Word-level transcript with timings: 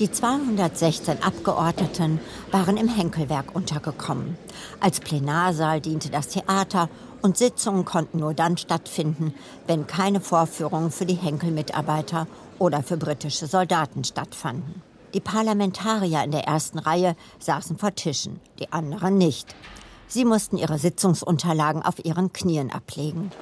Die 0.00 0.12
216 0.12 1.24
Abgeordneten 1.24 2.20
waren 2.52 2.76
im 2.76 2.86
Henkelwerk 2.86 3.56
untergekommen. 3.56 4.38
Als 4.78 5.00
Plenarsaal 5.00 5.80
diente 5.80 6.08
das 6.08 6.28
Theater 6.28 6.88
und 7.20 7.36
Sitzungen 7.36 7.84
konnten 7.84 8.20
nur 8.20 8.32
dann 8.32 8.56
stattfinden, 8.56 9.34
wenn 9.66 9.88
keine 9.88 10.20
Vorführungen 10.20 10.92
für 10.92 11.04
die 11.04 11.16
Henkel-Mitarbeiter 11.16 12.28
oder 12.60 12.84
für 12.84 12.96
britische 12.96 13.48
Soldaten 13.48 14.04
stattfanden. 14.04 14.82
Die 15.14 15.20
Parlamentarier 15.20 16.22
in 16.22 16.30
der 16.30 16.44
ersten 16.44 16.78
Reihe 16.78 17.16
saßen 17.40 17.76
vor 17.76 17.92
Tischen, 17.96 18.38
die 18.60 18.72
anderen 18.72 19.18
nicht. 19.18 19.56
Sie 20.06 20.24
mussten 20.24 20.58
ihre 20.58 20.78
Sitzungsunterlagen 20.78 21.82
auf 21.82 22.04
ihren 22.04 22.32
Knien 22.32 22.70
ablegen. 22.70 23.32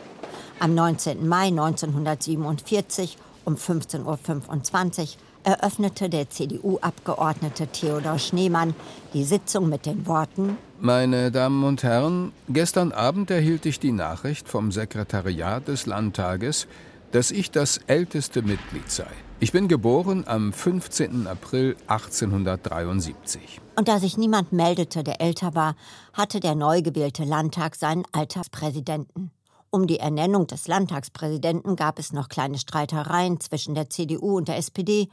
Am 0.59 0.75
19. 0.75 1.29
Mai 1.29 1.48
1947 1.48 3.18
um 3.45 3.57
15.25 3.57 4.04
Uhr 4.04 5.09
eröffnete 5.47 6.11
der 6.11 6.29
CDU-Abgeordnete 6.29 7.68
Theodor 7.68 8.18
Schneemann 8.18 8.75
die 9.14 9.25
Sitzung 9.25 9.68
mit 9.68 9.87
den 9.87 10.07
Worten 10.07 10.59
Meine 10.81 11.31
Damen 11.31 11.64
und 11.64 11.82
Herren, 11.82 12.32
gestern 12.49 12.93
Abend 12.93 13.31
erhielt 13.31 13.64
ich 13.64 13.79
die 13.79 13.93
Nachricht 13.93 14.49
vom 14.49 14.73
Sekretariat 14.73 15.68
des 15.68 15.87
Landtages, 15.87 16.67
dass 17.13 17.31
ich 17.31 17.51
das 17.51 17.79
älteste 17.87 18.43
Mitglied 18.43 18.90
sei. 18.90 19.07
Ich 19.39 19.53
bin 19.53 19.68
geboren 19.68 20.25
am 20.27 20.53
15. 20.53 21.27
April 21.27 21.76
1873. 21.87 23.61
Und 23.76 23.87
da 23.87 23.99
sich 23.99 24.17
niemand 24.17 24.53
meldete, 24.53 25.04
der 25.04 25.21
älter 25.21 25.54
war, 25.54 25.76
hatte 26.13 26.40
der 26.40 26.54
neu 26.54 26.82
gewählte 26.82 27.25
Landtag 27.25 27.76
seinen 27.76 28.04
Alterspräsidenten. 28.13 29.31
Um 29.70 29.86
die 29.86 29.98
Ernennung 29.98 30.46
des 30.46 30.68
Landtagspräsidenten 30.68 31.76
gab 31.76 31.98
es 31.98 32.12
noch 32.12 32.28
kleine 32.28 32.58
Streitereien 32.58 33.41
zwischen 33.41 33.75
der 33.75 33.91
CDU 33.91 34.36
und 34.36 34.48
der 34.48 34.56
SPD, 34.56 35.08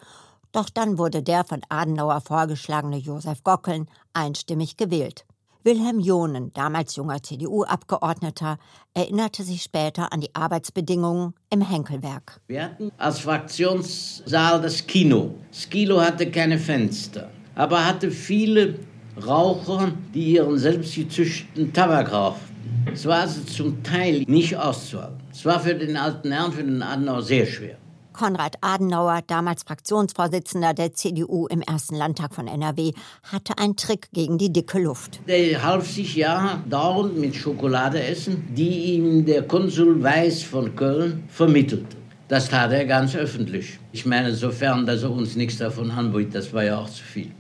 doch 0.52 0.70
dann 0.70 0.98
wurde 0.98 1.24
der 1.24 1.44
von 1.44 1.62
Adenauer 1.70 2.22
vorgeschlagene 2.22 2.98
Josef 2.98 3.44
Gockeln 3.44 3.90
einstimmig 4.14 4.78
gewählt. 4.78 5.26
Wilhelm 5.66 6.02
Johnen, 6.02 6.52
damals 6.54 6.98
junger 6.98 7.24
CDU-Abgeordneter, 7.24 8.58
erinnerte 8.94 9.44
sich 9.44 9.64
später 9.64 10.12
an 10.12 10.20
die 10.20 10.36
Arbeitsbedingungen 10.36 11.34
im 11.50 11.62
Henkelwerk. 11.62 12.42
Wir 12.48 12.66
hatten 12.66 12.92
als 12.98 13.20
Fraktionssaal 13.20 14.62
das 14.62 14.86
Kino. 14.86 15.36
Das 15.50 15.70
Kino 15.70 16.02
hatte 16.02 16.30
keine 16.30 16.60
Fenster, 16.60 17.30
aber 17.56 17.86
hatte 17.86 18.12
viele 18.12 18.80
Raucher, 19.26 19.94
die 20.14 20.34
ihren 20.34 20.58
selbstgezüchteten 20.58 21.72
Tabak 21.72 22.12
rauchten. 22.12 22.53
Es 22.94 23.08
war 23.08 23.22
also 23.22 23.42
zum 23.42 23.82
Teil 23.82 24.24
nicht 24.28 24.56
auszuhalten. 24.56 25.18
Es 25.32 25.44
war 25.46 25.60
für 25.60 25.74
den 25.74 25.98
alten 25.98 26.32
Herrn, 26.32 26.52
für 26.52 26.64
den 26.64 26.84
Adenauer 26.84 27.24
sehr 27.24 27.48
schwer. 27.48 27.78
Konrad 28.14 28.58
Adenauer, 28.62 29.22
damals 29.26 29.64
Fraktionsvorsitzender 29.64 30.76
der 30.76 30.94
CDU 30.94 31.48
im 31.48 31.64
ersten 31.64 31.96
Landtag 31.96 32.36
von 32.36 32.48
NRW, 32.48 32.92
hatte 33.24 33.58
einen 33.58 33.76
Trick 33.76 34.10
gegen 34.14 34.38
die 34.38 34.54
dicke 34.54 34.78
Luft. 34.78 35.20
Der 35.28 35.64
half 35.64 35.90
sich 35.90 36.16
ja 36.16 36.62
dauernd 36.70 37.18
mit 37.18 37.36
Schokolade 37.36 38.04
essen, 38.04 38.48
die 38.56 38.94
ihm 38.94 39.26
der 39.26 39.42
Konsul 39.42 40.04
Weiß 40.04 40.44
von 40.44 40.76
Köln 40.76 41.24
vermittelte. 41.30 41.98
Das 42.28 42.48
tat 42.50 42.72
er 42.72 42.86
ganz 42.86 43.16
öffentlich. 43.16 43.80
Ich 43.92 44.06
meine, 44.06 44.34
sofern, 44.36 44.86
dass 44.86 45.02
er 45.02 45.10
uns 45.10 45.36
nichts 45.36 45.58
davon 45.58 45.90
anbietet, 45.90 46.36
das 46.36 46.54
war 46.54 46.64
ja 46.64 46.78
auch 46.78 46.90
zu 46.90 47.04
viel. 47.04 47.32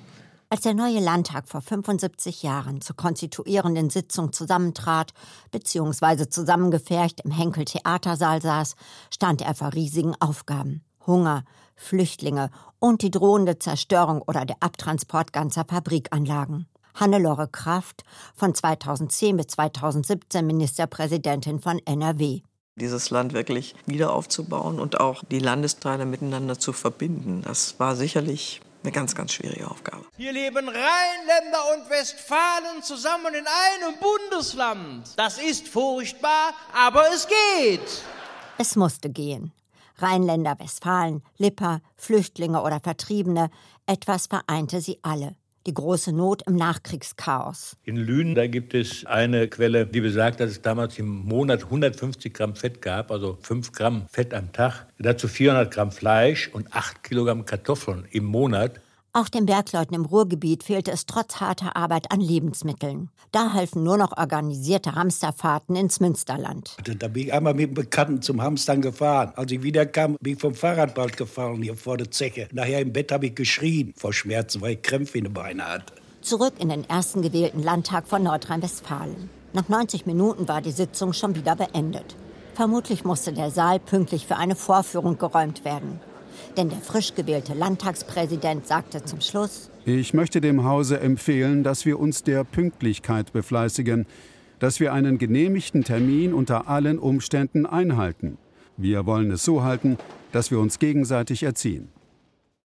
Als 0.54 0.62
der 0.62 0.76
neue 0.76 1.00
Landtag 1.00 1.48
vor 1.48 1.62
75 1.62 2.44
Jahren 2.44 2.80
zur 2.80 2.96
konstituierenden 2.96 3.90
Sitzung 3.90 4.34
zusammentrat 4.34 5.12
bzw. 5.50 6.30
zusammengefercht 6.30 7.22
im 7.22 7.32
Henkel 7.32 7.66
Theatersaal 7.66 8.40
saß, 8.40 8.76
stand 9.12 9.42
er 9.42 9.56
vor 9.56 9.74
riesigen 9.74 10.14
Aufgaben. 10.20 10.84
Hunger, 11.08 11.44
Flüchtlinge 11.76 12.52
und 12.78 13.02
die 13.02 13.10
drohende 13.10 13.58
Zerstörung 13.58 14.22
oder 14.22 14.46
der 14.46 14.58
Abtransport 14.60 15.34
ganzer 15.34 15.66
Fabrikanlagen. 15.68 16.68
Hannelore 16.94 17.48
Kraft, 17.48 18.04
von 18.36 18.54
2010 18.54 19.38
bis 19.38 19.48
2017 19.48 20.46
Ministerpräsidentin 20.46 21.62
von 21.62 21.80
NRW 21.84 22.42
dieses 22.76 23.12
Land 23.12 23.34
wirklich 23.34 23.76
wieder 23.86 24.14
aufzubauen 24.14 24.80
und 24.80 25.00
auch 25.00 25.24
die 25.30 25.38
Landesteile 25.38 26.08
miteinander 26.08 26.58
zu 26.58 26.74
verbinden. 26.74 27.44
Das 27.44 27.80
war 27.80 27.96
sicherlich 27.96 28.62
eine 28.84 28.92
ganz, 28.92 29.16
ganz 29.16 29.34
schwierige 29.34 29.70
Aufgabe. 29.70 30.06
Hier 30.18 30.32
leben 30.32 30.68
Rheinländer 30.68 31.60
und 31.74 31.90
Westfalen 31.90 32.84
zusammen 32.84 33.34
in 33.34 33.46
einem 33.46 33.96
Bundesland. 34.00 35.08
Das 35.18 35.38
ist 35.38 35.68
furchtbar, 35.68 36.54
aber 36.74 37.06
es 37.14 37.28
geht. 37.28 38.04
Es 38.58 38.76
musste 38.76 39.10
gehen. 39.10 39.52
Rheinländer, 39.98 40.60
Westfalen, 40.60 41.24
Lipper, 41.38 41.82
Flüchtlinge 41.96 42.62
oder 42.62 42.80
Vertriebene, 42.80 43.50
etwas 43.86 44.28
vereinte 44.28 44.82
sie 44.82 45.00
alle 45.02 45.36
die 45.66 45.74
große 45.74 46.12
Not 46.12 46.44
im 46.48 46.56
Nachkriegschaos. 46.56 47.78
In 47.84 47.96
Lünen, 47.96 48.36
da 48.36 48.48
gibt 48.48 48.74
es 48.74 49.06
eine 49.06 49.48
Quelle, 49.48 49.86
die 49.86 50.02
besagt, 50.02 50.40
dass 50.40 50.52
es 50.52 50.62
damals 50.62 51.00
im 51.00 51.26
Monat 51.26 51.64
150 51.64 52.34
Gramm 52.34 52.56
Fett 52.56 52.82
gab, 52.82 53.12
also 53.12 53.38
5 53.42 53.72
Gramm 53.72 54.06
Fett 54.12 54.34
am 54.34 54.52
Tag, 54.52 54.88
dazu 55.00 55.28
400 55.28 55.72
Gramm 55.72 55.92
Fleisch 55.92 56.50
und 56.52 56.74
8 56.74 57.04
Kilogramm 57.04 57.46
Kartoffeln 57.46 58.06
im 58.12 58.26
Monat. 58.26 58.82
Auch 59.16 59.30
den 59.30 59.46
Bergleuten 59.46 59.94
im 59.94 60.06
Ruhrgebiet 60.06 60.64
fehlte 60.64 60.90
es 60.90 61.06
trotz 61.06 61.36
harter 61.36 61.78
Arbeit 61.78 62.12
an 62.12 62.20
Lebensmitteln. 62.20 63.12
Da 63.32 63.54
halfen 63.54 63.84
nur 63.84 63.96
noch 63.96 64.18
organisierte 64.18 64.96
Hamsterfahrten 64.96 65.76
ins 65.76 66.00
Münsterland. 66.00 66.76
Da 66.98 67.08
bin 67.10 67.28
ich 67.28 67.34
einmal 67.34 67.54
mit 67.54 67.66
einem 67.66 67.74
Bekannten 67.76 68.24
zum 68.24 68.42
Hamstern 68.42 68.82
gefahren. 68.82 69.32
Als 69.36 69.52
ich 69.52 69.62
wiederkam, 69.62 70.18
bin 70.20 70.34
ich 70.34 70.40
vom 70.40 70.56
Fahrrad 70.56 70.96
bald 70.96 71.16
gefallen 71.16 71.62
hier 71.62 71.78
vor 71.78 71.98
der 71.98 72.10
Zeche. 72.10 72.48
Nachher 72.54 72.82
im 72.82 72.92
Bett 72.92 73.12
habe 73.12 73.28
ich 73.28 73.36
geschrien 73.36 73.94
vor 73.96 74.14
Schmerzen, 74.14 74.62
weil 74.62 74.74
ich 74.74 74.82
Krämpfe 74.82 75.20
in 75.20 75.26
den 75.26 75.34
Beinen 75.34 75.64
hatte. 75.64 75.94
Zurück 76.22 76.56
in 76.58 76.70
den 76.70 76.90
ersten 76.90 77.22
gewählten 77.22 77.62
Landtag 77.62 78.08
von 78.08 78.24
Nordrhein-Westfalen. 78.24 79.30
Nach 79.54 79.70
90 79.70 80.08
Minuten 80.08 80.48
war 80.48 80.62
die 80.62 80.72
Sitzung 80.72 81.14
schon 81.14 81.36
wieder 81.36 81.56
beendet. 81.56 82.16
Vermutlich 82.56 83.04
musste 83.04 83.32
der 83.32 83.52
Saal 83.52 83.80
pünktlich 83.80 84.26
für 84.26 84.38
eine 84.38 84.56
Vorführung 84.56 85.20
geräumt 85.20 85.66
werden. 85.66 86.00
Denn 86.58 86.70
der 86.70 86.80
frisch 86.80 87.16
gewählte 87.16 87.54
Landtagspräsident 87.54 88.68
sagte 88.68 89.04
zum 89.04 89.22
Schluss, 89.22 89.70
ich 89.86 90.14
möchte 90.14 90.40
dem 90.40 90.64
Hause 90.64 91.00
empfehlen, 91.00 91.64
dass 91.64 91.86
wir 91.86 92.00
uns 92.00 92.24
der 92.24 92.44
Pünktlichkeit 92.44 93.34
befleißigen, 93.34 94.06
dass 94.60 94.80
wir 94.80 94.94
einen 94.94 95.18
genehmigten 95.18 95.84
Termin 95.84 96.34
unter 96.34 96.70
allen 96.70 97.00
Umständen 97.00 97.66
einhalten. 97.66 98.38
Wir 98.78 99.06
wollen 99.06 99.32
es 99.32 99.44
so 99.44 99.64
halten, 99.64 99.98
dass 100.32 100.52
wir 100.52 100.60
uns 100.60 100.80
gegenseitig 100.80 101.44
erziehen. 101.44 101.90